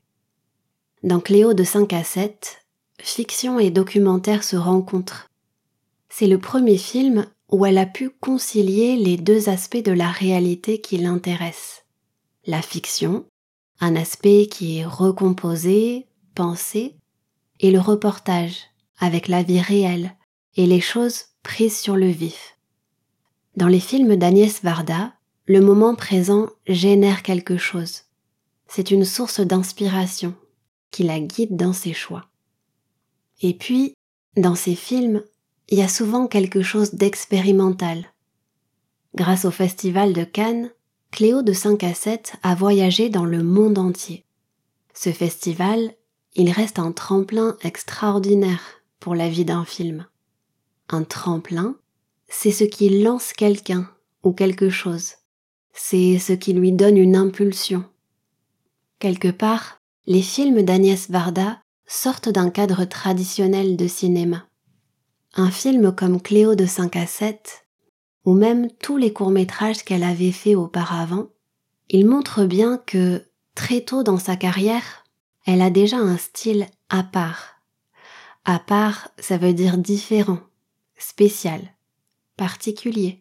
Dans 1.03 1.21
Cléo 1.21 1.55
de 1.55 1.65
5 1.65 1.93
à 1.93 2.05
7, 2.05 2.67
fiction 3.01 3.59
et 3.59 3.71
documentaire 3.71 4.45
se 4.45 4.57
rencontrent. 4.57 5.31
C'est 6.09 6.27
le 6.27 6.39
premier 6.39 6.77
film 6.77 7.27
où 7.51 7.67
elle 7.67 7.79
a 7.79 7.87
pu 7.87 8.11
concilier 8.11 8.97
les 8.97 9.17
deux 9.17 9.49
aspects 9.49 9.83
de 9.83 9.93
la 9.93 10.11
réalité 10.11 10.81
qui 10.81 10.99
l'intéressent. 10.99 11.85
La 12.47 12.63
fiction, 12.63 13.25
un 13.81 13.97
aspect 13.97 14.47
qui 14.47 14.79
est 14.79 14.85
recomposé, 14.85 16.07
pensé, 16.35 16.97
et 17.61 17.71
le 17.71 17.81
reportage 17.81 18.67
avec 18.99 19.29
la 19.29 19.43
vie 19.43 19.61
réelle 19.61 20.17
et 20.57 20.67
les 20.67 20.81
choses 20.81 21.25
prises 21.43 21.79
sur 21.79 21.97
le 21.97 22.09
vif. 22.09 22.57
Dans 23.57 23.69
les 23.69 23.81
films 23.81 24.17
d'Agnès 24.17 24.63
Varda, 24.63 25.13
le 25.47 25.61
moment 25.61 25.95
présent 25.95 26.49
génère 26.67 27.23
quelque 27.23 27.57
chose. 27.57 28.03
C'est 28.69 28.91
une 28.91 29.05
source 29.05 29.41
d'inspiration 29.41 30.35
qui 30.91 31.03
la 31.03 31.21
guide 31.21 31.57
dans 31.57 31.73
ses 31.73 31.93
choix. 31.93 32.27
Et 33.43 33.55
puis, 33.55 33.95
dans 34.37 34.55
ces 34.55 34.75
films, 34.75 35.23
il 35.69 35.79
y 35.79 35.83
a 35.83 35.89
souvent 35.89 36.27
quelque 36.27 36.63
chose 36.63 36.95
d'expérimental. 36.95 38.13
Grâce 39.15 39.45
au 39.45 39.51
Festival 39.51 40.13
de 40.13 40.25
Cannes, 40.25 40.71
Cléo 41.11 41.43
de 41.43 41.53
5 41.53 41.83
à 41.85 41.95
7 41.95 42.35
a 42.43 42.55
voyagé 42.55 43.09
dans 43.09 43.25
le 43.25 43.43
monde 43.43 43.79
entier. 43.79 44.25
Ce 44.95 45.11
festival 45.11 45.95
il 46.35 46.51
reste 46.51 46.79
un 46.79 46.93
tremplin 46.93 47.57
extraordinaire 47.63 48.83
pour 49.01 49.15
la 49.15 49.29
vie 49.29 49.45
d'un 49.45 49.65
film. 49.65 50.07
Un 50.89 51.03
tremplin, 51.03 51.77
c'est 52.29 52.53
ce 52.53 52.65
qui 52.65 53.03
lance 53.03 53.33
quelqu'un 53.33 53.91
ou 54.23 54.33
quelque 54.33 54.71
chose. 54.71 55.15
C'est 55.83 56.19
ce 56.19 56.35
qui 56.35 56.53
lui 56.53 56.73
donne 56.73 56.99
une 56.99 57.17
impulsion. 57.17 57.85
Quelque 59.01 59.31
part, 59.31 59.81
les 60.07 60.23
films 60.23 60.63
d'Agnès 60.63 61.11
Varda 61.11 61.63
sortent 61.87 62.29
d'un 62.29 62.51
cadre 62.51 62.85
traditionnel 62.85 63.77
de 63.77 63.89
cinéma. 63.89 64.47
Un 65.35 65.51
film 65.51 65.91
comme 65.93 66.21
Cléo 66.21 66.55
de 66.55 66.67
5 66.67 66.95
à 66.97 67.07
7, 67.07 67.67
ou 68.25 68.35
même 68.35 68.71
tous 68.71 68.99
les 68.99 69.13
courts-métrages 69.13 69.83
qu'elle 69.83 70.05
avait 70.05 70.33
faits 70.33 70.55
auparavant, 70.55 71.31
il 71.89 72.07
montre 72.07 72.45
bien 72.45 72.77
que, 72.87 73.25
très 73.55 73.81
tôt 73.81 74.05
dans 74.05 74.19
sa 74.19 74.37
carrière, 74.37 75.05
elle 75.47 75.63
a 75.63 75.71
déjà 75.71 75.97
un 75.97 76.19
style 76.19 76.67
à 76.91 77.03
part. 77.03 77.55
À 78.45 78.59
part, 78.61 79.09
ça 79.19 79.39
veut 79.39 79.55
dire 79.55 79.77
différent, 79.77 80.41
spécial, 80.99 81.63
particulier. 82.37 83.20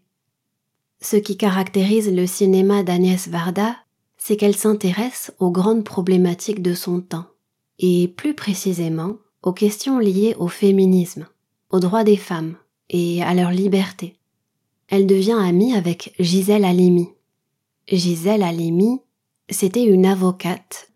Ce 1.02 1.16
qui 1.16 1.38
caractérise 1.38 2.12
le 2.12 2.28
cinéma 2.28 2.84
d'Agnès 2.84 3.30
Varda, 3.30 3.76
c'est 4.18 4.36
qu'elle 4.36 4.56
s'intéresse 4.56 5.32
aux 5.40 5.50
grandes 5.50 5.86
problématiques 5.86 6.62
de 6.62 6.74
son 6.74 7.00
temps, 7.00 7.28
et 7.80 8.10
plus 8.10 8.34
précisément 8.34 9.16
aux 9.42 9.54
questions 9.54 10.00
liées 10.00 10.36
au 10.40 10.50
féminisme, 10.50 11.26
aux 11.70 11.80
droits 11.80 12.04
des 12.04 12.18
femmes 12.18 12.56
et 12.90 13.24
à 13.24 13.34
leur 13.34 13.52
liberté. 13.52 14.18
Elle 14.90 15.08
devient 15.08 15.38
amie 15.40 15.74
avec 15.74 16.14
Gisèle 16.20 16.66
Halimi. 16.66 17.10
Gisèle 17.88 18.44
Halimi, 18.44 19.00
c'était 19.50 19.86
une 19.86 20.06
avocate 20.06 20.90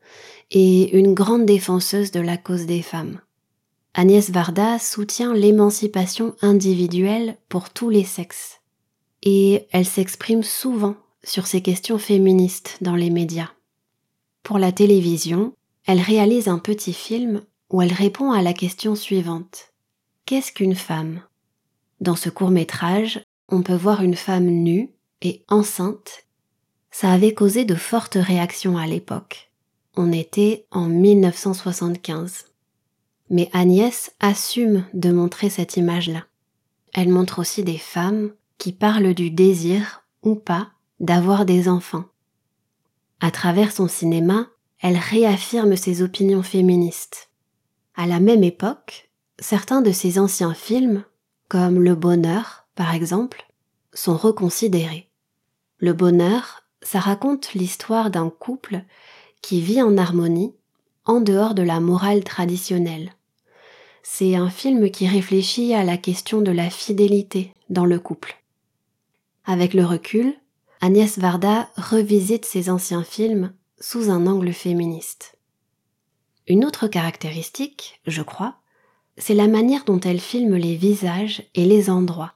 et 0.51 0.97
une 0.97 1.13
grande 1.13 1.45
défenseuse 1.45 2.11
de 2.11 2.19
la 2.19 2.37
cause 2.37 2.65
des 2.65 2.81
femmes. 2.81 3.21
Agnès 3.93 4.31
Varda 4.31 4.79
soutient 4.79 5.33
l'émancipation 5.33 6.35
individuelle 6.41 7.37
pour 7.47 7.69
tous 7.69 7.89
les 7.89 8.03
sexes, 8.03 8.59
elle 9.71 9.85
s'exprime 9.85 10.43
souvent 10.43 10.95
sur 11.23 11.47
ces 11.47 11.61
questions 11.61 11.97
féministes 11.97 12.77
dans 12.81 12.95
les 12.95 13.09
médias. 13.09 13.51
Pour 14.43 14.59
la 14.59 14.71
télévision, 14.71 15.53
elle 15.85 16.01
réalise 16.01 16.47
un 16.47 16.59
petit 16.59 16.93
film 16.93 17.41
où 17.69 17.81
elle 17.81 17.93
répond 17.93 18.31
à 18.31 18.41
la 18.41 18.53
question 18.53 18.95
suivante. 18.95 19.73
Qu'est-ce 20.25 20.51
qu'une 20.51 20.75
femme? 20.75 21.21
Dans 22.01 22.15
ce 22.15 22.29
court 22.29 22.51
métrage, 22.51 23.21
on 23.49 23.61
peut 23.61 23.75
voir 23.75 24.03
une 24.03 24.15
femme 24.15 24.45
nue 24.45 24.91
et 25.21 25.43
enceinte. 25.47 26.25
Ça 26.91 27.11
avait 27.11 27.33
causé 27.33 27.65
de 27.65 27.75
fortes 27.75 28.17
réactions 28.19 28.77
à 28.77 28.85
l'époque 28.85 29.53
on 29.95 30.11
était 30.11 30.65
en 30.71 30.87
1975. 30.87 32.45
Mais 33.29 33.49
Agnès 33.53 34.11
assume 34.19 34.85
de 34.93 35.11
montrer 35.11 35.49
cette 35.49 35.77
image-là. 35.77 36.25
Elle 36.93 37.09
montre 37.09 37.39
aussi 37.39 37.63
des 37.63 37.77
femmes 37.77 38.31
qui 38.63 38.71
parlent 38.71 39.13
du 39.13 39.29
désir 39.29 40.05
ou 40.21 40.35
pas 40.35 40.69
d'avoir 41.01 41.43
des 41.43 41.67
enfants. 41.67 42.05
À 43.19 43.29
travers 43.29 43.73
son 43.73 43.89
cinéma, 43.89 44.47
elle 44.79 44.95
réaffirme 44.95 45.75
ses 45.75 46.01
opinions 46.01 46.43
féministes. 46.43 47.29
À 47.93 48.07
la 48.07 48.21
même 48.21 48.41
époque, 48.41 49.09
certains 49.37 49.81
de 49.81 49.91
ses 49.91 50.17
anciens 50.17 50.53
films, 50.53 51.03
comme 51.49 51.83
Le 51.83 51.93
Bonheur 51.93 52.65
par 52.73 52.93
exemple, 52.93 53.45
sont 53.93 54.15
reconsidérés. 54.15 55.09
Le 55.79 55.91
Bonheur, 55.91 56.63
ça 56.81 57.01
raconte 57.01 57.55
l'histoire 57.55 58.11
d'un 58.11 58.29
couple 58.29 58.85
qui 59.41 59.59
vit 59.59 59.81
en 59.81 59.97
harmonie 59.97 60.55
en 61.03 61.19
dehors 61.19 61.53
de 61.53 61.63
la 61.63 61.81
morale 61.81 62.23
traditionnelle. 62.23 63.11
C'est 64.03 64.37
un 64.37 64.49
film 64.49 64.89
qui 64.89 65.05
réfléchit 65.05 65.73
à 65.73 65.83
la 65.83 65.97
question 65.97 66.39
de 66.39 66.51
la 66.51 66.69
fidélité 66.69 67.53
dans 67.69 67.85
le 67.85 67.99
couple. 67.99 68.39
Avec 69.45 69.73
le 69.73 69.85
recul, 69.85 70.33
Agnès 70.79 71.17
Varda 71.17 71.69
revisite 71.75 72.45
ses 72.45 72.69
anciens 72.69 73.03
films 73.03 73.53
sous 73.79 74.09
un 74.09 74.25
angle 74.25 74.53
féministe. 74.53 75.37
Une 76.47 76.63
autre 76.63 76.87
caractéristique, 76.87 77.99
je 78.07 78.21
crois, 78.21 78.55
c'est 79.17 79.33
la 79.33 79.47
manière 79.47 79.83
dont 79.83 79.99
elle 79.99 80.21
filme 80.21 80.55
les 80.55 80.75
visages 80.75 81.43
et 81.55 81.65
les 81.65 81.89
endroits, 81.89 82.33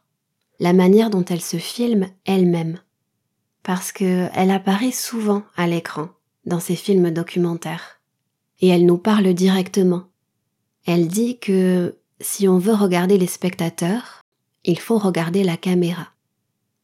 la 0.60 0.74
manière 0.74 1.10
dont 1.10 1.24
elle 1.24 1.42
se 1.42 1.58
filme 1.58 2.08
elle-même, 2.26 2.80
parce 3.64 3.94
qu'elle 3.94 4.52
apparaît 4.52 4.92
souvent 4.92 5.44
à 5.56 5.68
l'écran 5.68 6.10
dans 6.46 6.60
ses 6.60 6.76
films 6.76 7.12
documentaires, 7.12 8.02
et 8.60 8.68
elle 8.68 8.86
nous 8.86 8.98
parle 8.98 9.34
directement. 9.34 10.04
Elle 10.86 11.08
dit 11.08 11.40
que 11.40 11.98
si 12.20 12.48
on 12.48 12.60
veut 12.60 12.74
regarder 12.74 13.18
les 13.18 13.28
spectateurs, 13.28 14.24
il 14.64 14.80
faut 14.80 14.98
regarder 14.98 15.44
la 15.44 15.58
caméra. 15.58 16.08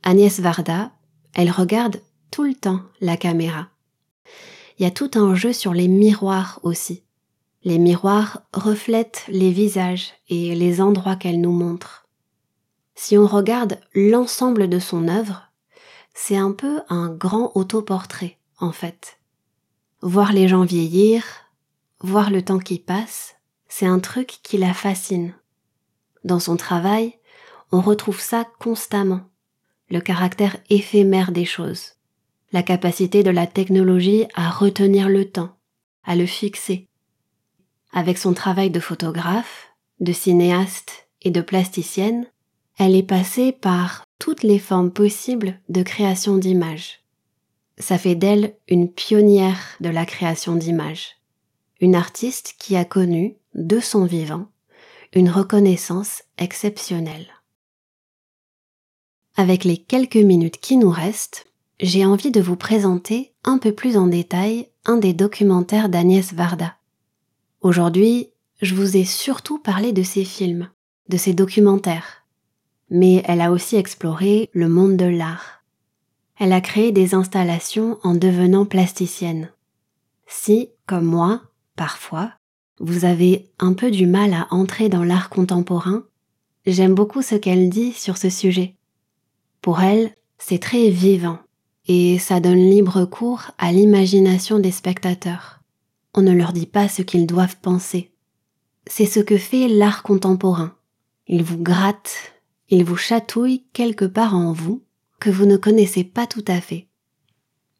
Agnès 0.05 0.41
Varda, 0.41 0.91
elle 1.33 1.49
regarde 1.49 2.01
tout 2.29 2.43
le 2.43 2.55
temps 2.55 2.81
la 2.99 3.15
caméra. 3.15 3.69
Il 4.77 4.83
y 4.83 4.85
a 4.85 4.91
tout 4.91 5.11
un 5.15 5.33
jeu 5.33 5.53
sur 5.53 5.73
les 5.73 5.87
miroirs 5.87 6.59
aussi. 6.63 7.03
Les 7.63 7.77
miroirs 7.77 8.41
reflètent 8.51 9.23
les 9.29 9.51
visages 9.51 10.11
et 10.27 10.55
les 10.55 10.81
endroits 10.81 11.15
qu'elle 11.15 11.39
nous 11.39 11.53
montre. 11.53 12.05
Si 12.95 13.17
on 13.17 13.25
regarde 13.25 13.79
l'ensemble 13.95 14.67
de 14.67 14.77
son 14.77 15.07
œuvre, 15.07 15.49
c'est 16.13 16.35
un 16.35 16.51
peu 16.51 16.81
un 16.89 17.07
grand 17.07 17.53
autoportrait, 17.55 18.37
en 18.59 18.73
fait. 18.73 19.19
Voir 20.01 20.33
les 20.33 20.49
gens 20.49 20.65
vieillir, 20.65 21.23
voir 22.01 22.29
le 22.29 22.43
temps 22.43 22.59
qui 22.59 22.77
passe, 22.77 23.35
c'est 23.69 23.87
un 23.87 23.99
truc 23.99 24.39
qui 24.43 24.57
la 24.57 24.73
fascine. 24.73 25.33
Dans 26.25 26.41
son 26.41 26.57
travail, 26.57 27.17
on 27.71 27.79
retrouve 27.79 28.19
ça 28.19 28.45
constamment 28.59 29.21
le 29.93 30.01
caractère 30.01 30.57
éphémère 30.71 31.31
des 31.31 31.45
choses, 31.45 31.91
la 32.51 32.63
capacité 32.63 33.21
de 33.21 33.29
la 33.29 33.45
technologie 33.45 34.25
à 34.33 34.49
retenir 34.49 35.07
le 35.07 35.29
temps, 35.29 35.55
à 36.03 36.15
le 36.15 36.25
fixer. 36.25 36.87
Avec 37.91 38.17
son 38.17 38.33
travail 38.33 38.71
de 38.71 38.79
photographe, 38.79 39.67
de 39.99 40.11
cinéaste 40.11 41.07
et 41.21 41.29
de 41.29 41.41
plasticienne, 41.41 42.25
elle 42.79 42.95
est 42.95 43.07
passée 43.07 43.51
par 43.51 44.03
toutes 44.17 44.41
les 44.41 44.57
formes 44.57 44.91
possibles 44.91 45.59
de 45.69 45.83
création 45.83 46.37
d'images. 46.37 47.03
Ça 47.77 47.99
fait 47.99 48.15
d'elle 48.15 48.55
une 48.67 48.91
pionnière 48.91 49.59
de 49.79 49.89
la 49.89 50.07
création 50.07 50.55
d'images, 50.55 51.17
une 51.81 51.93
artiste 51.93 52.55
qui 52.57 52.75
a 52.75 52.83
connu, 52.83 53.35
de 53.53 53.79
son 53.79 54.05
vivant, 54.05 54.47
une 55.13 55.29
reconnaissance 55.29 56.23
exceptionnelle. 56.39 57.27
Avec 59.35 59.63
les 59.63 59.77
quelques 59.77 60.15
minutes 60.15 60.59
qui 60.59 60.77
nous 60.77 60.91
restent, 60.91 61.47
j'ai 61.79 62.05
envie 62.05 62.29
de 62.29 62.39
vous 62.39 62.55
présenter 62.55 63.33
un 63.43 63.57
peu 63.57 63.71
plus 63.71 63.97
en 63.97 64.05
détail 64.05 64.67
un 64.85 64.97
des 64.97 65.13
documentaires 65.13 65.89
d'Agnès 65.89 66.33
Varda. 66.33 66.75
Aujourd'hui, 67.61 68.29
je 68.61 68.75
vous 68.75 68.95
ai 68.95 69.05
surtout 69.05 69.57
parlé 69.57 69.91
de 69.91 70.03
ses 70.03 70.23
films, 70.23 70.69
de 71.09 71.17
ses 71.17 71.33
documentaires. 71.33 72.25
Mais 72.91 73.23
elle 73.25 73.41
a 73.41 73.51
aussi 73.51 73.75
exploré 73.75 74.51
le 74.53 74.69
monde 74.69 74.97
de 74.97 75.05
l'art. 75.05 75.63
Elle 76.37 76.53
a 76.53 76.61
créé 76.61 76.91
des 76.91 77.15
installations 77.15 77.97
en 78.03 78.13
devenant 78.13 78.65
plasticienne. 78.65 79.49
Si, 80.27 80.69
comme 80.85 81.05
moi, 81.05 81.41
parfois, 81.75 82.33
vous 82.79 83.03
avez 83.03 83.49
un 83.57 83.73
peu 83.73 83.89
du 83.89 84.05
mal 84.05 84.35
à 84.35 84.47
entrer 84.51 84.89
dans 84.89 85.03
l'art 85.03 85.29
contemporain, 85.29 86.03
j'aime 86.67 86.93
beaucoup 86.93 87.23
ce 87.23 87.33
qu'elle 87.33 87.69
dit 87.69 87.93
sur 87.93 88.17
ce 88.17 88.29
sujet. 88.29 88.75
Pour 89.63 89.79
elle, 89.79 90.13
c'est 90.37 90.59
très 90.59 90.89
vivant 90.89 91.39
et 91.87 92.19
ça 92.19 92.41
donne 92.41 92.69
libre 92.69 93.05
cours 93.05 93.51
à 93.57 93.71
l'imagination 93.71 94.59
des 94.59 94.71
spectateurs. 94.71 95.61
On 96.13 96.21
ne 96.21 96.33
leur 96.33 96.51
dit 96.51 96.65
pas 96.65 96.89
ce 96.89 97.01
qu'ils 97.01 97.25
doivent 97.25 97.55
penser. 97.61 98.11
C'est 98.87 99.05
ce 99.05 99.21
que 99.21 99.37
fait 99.37 99.69
l'art 99.69 100.03
contemporain. 100.03 100.75
Il 101.27 101.43
vous 101.43 101.57
gratte, 101.57 102.33
il 102.67 102.83
vous 102.83 102.97
chatouille 102.97 103.63
quelque 103.71 104.03
part 104.03 104.35
en 104.35 104.51
vous 104.51 104.83
que 105.21 105.29
vous 105.29 105.45
ne 105.45 105.55
connaissez 105.55 106.03
pas 106.03 106.27
tout 106.27 106.43
à 106.49 106.59
fait. 106.59 106.89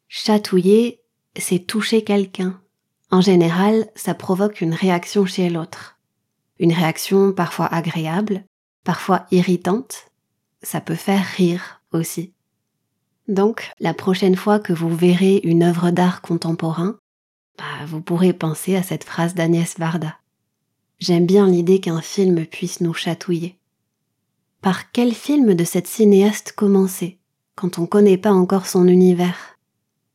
Chatouiller, 0.08 1.02
c'est 1.36 1.66
toucher 1.66 2.02
quelqu'un. 2.02 2.58
En 3.10 3.20
général, 3.20 3.90
ça 3.94 4.14
provoque 4.14 4.62
une 4.62 4.72
réaction 4.72 5.26
chez 5.26 5.50
l'autre. 5.50 5.98
Une 6.58 6.72
réaction 6.72 7.34
parfois 7.34 7.66
agréable, 7.66 8.46
parfois 8.84 9.26
irritante, 9.30 10.06
ça 10.64 10.80
peut 10.80 10.94
faire 10.94 11.24
rire 11.36 11.80
aussi. 11.92 12.32
Donc, 13.28 13.70
la 13.80 13.94
prochaine 13.94 14.36
fois 14.36 14.58
que 14.58 14.72
vous 14.72 14.94
verrez 14.94 15.40
une 15.44 15.62
œuvre 15.62 15.90
d'art 15.90 16.20
contemporain, 16.20 16.96
bah, 17.56 17.86
vous 17.86 18.00
pourrez 18.00 18.32
penser 18.32 18.76
à 18.76 18.82
cette 18.82 19.04
phrase 19.04 19.34
d'Agnès 19.34 19.78
Varda. 19.78 20.16
J'aime 20.98 21.26
bien 21.26 21.46
l'idée 21.46 21.80
qu'un 21.80 22.00
film 22.00 22.46
puisse 22.46 22.80
nous 22.80 22.94
chatouiller. 22.94 23.58
Par 24.60 24.90
quel 24.92 25.14
film 25.14 25.54
de 25.54 25.64
cette 25.64 25.86
cinéaste 25.86 26.52
commencer 26.52 27.18
quand 27.54 27.78
on 27.78 27.82
ne 27.82 27.86
connaît 27.86 28.18
pas 28.18 28.32
encore 28.32 28.66
son 28.66 28.88
univers? 28.88 29.58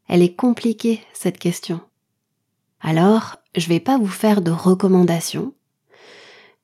Elle 0.07 0.21
est 0.21 0.35
compliquée, 0.35 1.01
cette 1.13 1.37
question. 1.37 1.81
Alors, 2.81 3.37
je 3.55 3.67
vais 3.67 3.79
pas 3.79 3.97
vous 3.97 4.07
faire 4.07 4.41
de 4.41 4.51
recommandations. 4.51 5.53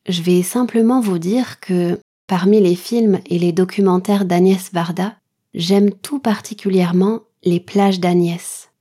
Je 0.07 0.21
vais 0.21 0.43
simplement 0.43 0.99
vous 0.99 1.19
dire 1.19 1.59
que 1.59 1.99
Parmi 2.27 2.59
les 2.59 2.75
films 2.75 3.19
et 3.27 3.37
les 3.37 3.51
documentaires 3.51 4.25
d'Agnès 4.25 4.71
Varda, 4.73 5.15
j'aime 5.53 5.91
tout 5.91 6.19
particulièrement 6.19 7.21
Les 7.43 7.59
plages 7.59 7.99
d'Agnès. 7.99 8.71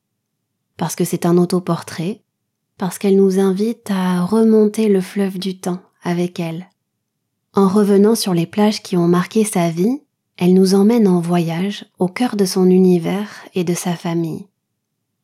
Parce 0.78 0.96
que 0.96 1.04
c'est 1.04 1.26
un 1.26 1.36
autoportrait, 1.36 2.22
parce 2.78 2.98
qu'elle 2.98 3.16
nous 3.16 3.38
invite 3.38 3.90
à 3.90 4.24
remonter 4.24 4.88
le 4.88 5.02
fleuve 5.02 5.38
du 5.38 5.58
temps 5.58 5.80
avec 6.02 6.40
elle. 6.40 6.70
En 7.52 7.68
revenant 7.68 8.14
sur 8.14 8.32
les 8.32 8.46
plages 8.46 8.82
qui 8.82 8.96
ont 8.96 9.08
marqué 9.08 9.44
sa 9.44 9.68
vie, 9.68 10.00
elle 10.38 10.54
nous 10.54 10.74
emmène 10.74 11.06
en 11.06 11.20
voyage 11.20 11.84
au 11.98 12.08
cœur 12.08 12.36
de 12.36 12.46
son 12.46 12.68
univers 12.70 13.30
et 13.54 13.62
de 13.62 13.74
sa 13.74 13.94
famille. 13.94 14.46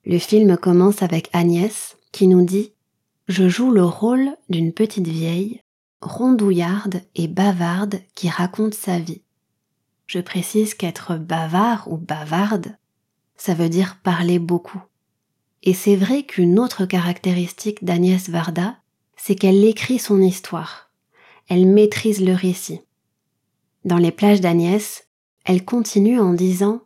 Le 0.05 0.19
film 0.19 0.59
commence 0.59 1.03
avec 1.03 1.31
Agnès 1.33 1.97
qui 2.13 2.29
nous 2.29 2.45
dit 2.45 2.73
Je 3.29 3.49
joue 3.49 3.71
le 3.71 3.85
rôle 3.85 4.37
d'une 4.51 4.73
petite 4.73 5.09
vieille 5.09 5.63
rondouillarde 6.01 7.03
et 7.15 7.29
bavarde 7.29 8.01
qui 8.15 8.29
raconte 8.29 8.75
sa 8.75 8.99
vie. 8.99 9.23
Je 10.07 10.19
précise 10.19 10.75
qu'être 10.75 11.17
bavard 11.17 11.91
ou 11.91 11.97
bavarde, 11.97 12.77
ça 13.37 13.55
veut 13.55 13.69
dire 13.69 13.99
parler 14.03 14.39
beaucoup. 14.39 14.83
Et 15.63 15.75
c'est 15.75 15.97
vrai 15.97 16.23
qu'une 16.23 16.59
autre 16.59 16.87
caractéristique 16.87 17.85
d'Agnès 17.85 18.29
Varda, 18.29 18.79
c'est 19.17 19.35
qu'elle 19.35 19.65
écrit 19.65 19.99
son 19.99 20.21
histoire. 20.21 20.91
Elle 21.49 21.67
maîtrise 21.67 22.25
le 22.25 22.35
récit. 22.35 22.81
Dans 23.85 23.99
les 23.99 24.13
plages 24.13 24.41
d'Agnès, 24.41 25.07
elle 25.45 25.65
continue 25.65 26.21
en 26.21 26.33
disant 26.33 26.83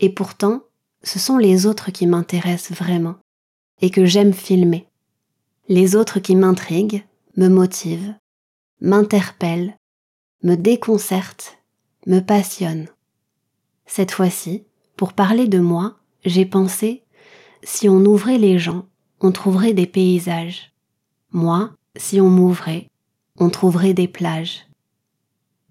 Et 0.00 0.10
pourtant, 0.10 0.62
ce 1.02 1.18
sont 1.18 1.38
les 1.38 1.66
autres 1.66 1.90
qui 1.90 2.06
m'intéressent 2.06 2.76
vraiment 2.76 3.16
et 3.80 3.90
que 3.90 4.06
j'aime 4.06 4.32
filmer. 4.32 4.88
Les 5.68 5.96
autres 5.96 6.20
qui 6.20 6.36
m'intriguent, 6.36 7.04
me 7.36 7.48
motivent, 7.48 8.14
m'interpelle, 8.80 9.76
me 10.42 10.54
déconcerte, 10.54 11.58
me 12.06 12.20
passionne. 12.20 12.88
Cette 13.86 14.10
fois-ci, 14.10 14.64
pour 14.96 15.12
parler 15.12 15.48
de 15.48 15.58
moi, 15.58 15.96
j'ai 16.24 16.46
pensé, 16.46 17.04
si 17.62 17.88
on 17.88 18.04
ouvrait 18.04 18.38
les 18.38 18.58
gens, 18.58 18.86
on 19.20 19.32
trouverait 19.32 19.74
des 19.74 19.86
paysages. 19.86 20.72
Moi, 21.32 21.70
si 21.96 22.20
on 22.20 22.28
m'ouvrait, 22.28 22.88
on 23.38 23.50
trouverait 23.50 23.94
des 23.94 24.08
plages. 24.08 24.66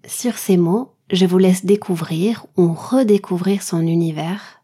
Sur 0.06 0.38
ces 0.38 0.56
mots, 0.56 0.92
je 1.10 1.26
vous 1.26 1.38
laisse 1.38 1.64
découvrir 1.64 2.46
ou 2.56 2.72
redécouvrir 2.72 3.62
son 3.62 3.80
univers, 3.86 4.62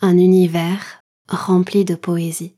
un 0.00 0.18
univers 0.18 1.00
rempli 1.28 1.84
de 1.84 1.94
poésie. 1.94 2.55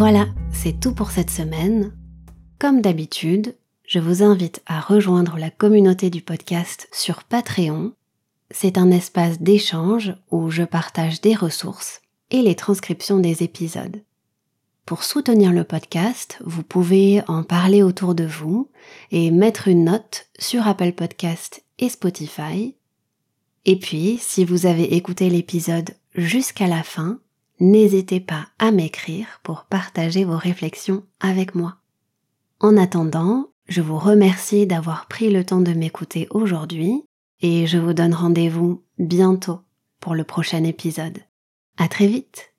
Voilà, 0.00 0.28
c'est 0.50 0.80
tout 0.80 0.94
pour 0.94 1.10
cette 1.10 1.28
semaine. 1.28 1.92
Comme 2.58 2.80
d'habitude, 2.80 3.54
je 3.86 3.98
vous 3.98 4.22
invite 4.22 4.62
à 4.64 4.80
rejoindre 4.80 5.36
la 5.36 5.50
communauté 5.50 6.08
du 6.08 6.22
podcast 6.22 6.88
sur 6.90 7.22
Patreon. 7.22 7.92
C'est 8.50 8.78
un 8.78 8.90
espace 8.90 9.42
d'échange 9.42 10.14
où 10.30 10.48
je 10.48 10.62
partage 10.62 11.20
des 11.20 11.34
ressources 11.34 12.00
et 12.30 12.40
les 12.40 12.54
transcriptions 12.54 13.18
des 13.18 13.42
épisodes. 13.42 14.02
Pour 14.86 15.04
soutenir 15.04 15.52
le 15.52 15.64
podcast, 15.64 16.38
vous 16.46 16.62
pouvez 16.62 17.20
en 17.28 17.42
parler 17.42 17.82
autour 17.82 18.14
de 18.14 18.24
vous 18.24 18.70
et 19.10 19.30
mettre 19.30 19.68
une 19.68 19.84
note 19.84 20.28
sur 20.38 20.66
Apple 20.66 20.92
Podcast 20.92 21.62
et 21.78 21.90
Spotify. 21.90 22.74
Et 23.66 23.78
puis, 23.78 24.16
si 24.18 24.46
vous 24.46 24.64
avez 24.64 24.94
écouté 24.94 25.28
l'épisode 25.28 25.90
jusqu'à 26.14 26.68
la 26.68 26.82
fin, 26.82 27.20
n'hésitez 27.60 28.20
pas 28.20 28.48
à 28.58 28.72
m'écrire 28.72 29.40
pour 29.42 29.64
partager 29.64 30.24
vos 30.24 30.36
réflexions 30.36 31.04
avec 31.20 31.54
moi. 31.54 31.76
En 32.58 32.76
attendant, 32.76 33.50
je 33.68 33.80
vous 33.80 33.98
remercie 33.98 34.66
d'avoir 34.66 35.06
pris 35.06 35.30
le 35.30 35.44
temps 35.44 35.60
de 35.60 35.72
m'écouter 35.72 36.26
aujourd'hui 36.30 37.04
et 37.40 37.66
je 37.66 37.78
vous 37.78 37.94
donne 37.94 38.14
rendez-vous 38.14 38.82
bientôt 38.98 39.60
pour 40.00 40.14
le 40.14 40.24
prochain 40.24 40.64
épisode. 40.64 41.18
À 41.76 41.88
très 41.88 42.06
vite! 42.06 42.49